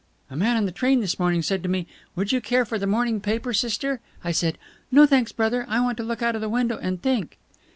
"A 0.31 0.35
man 0.35 0.57
on 0.57 0.65
the 0.65 0.71
train 0.71 0.99
this 0.99 1.19
morning 1.19 1.43
said 1.43 1.61
to 1.61 1.69
me, 1.69 1.85
'Would 2.15 2.31
you 2.31 2.41
care 2.41 2.65
for 2.65 2.79
the 2.79 2.87
morning 2.87 3.21
paper, 3.21 3.53
sister?' 3.53 3.99
I 4.23 4.31
said, 4.31 4.57
'No, 4.91 5.05
thanks, 5.05 5.31
brother, 5.31 5.63
I 5.69 5.79
want 5.79 5.95
to 5.99 6.03
look 6.03 6.23
out 6.23 6.33
of 6.33 6.41
the 6.41 6.49
window 6.49 6.79
and 6.81 6.99
think!'" 6.99 7.37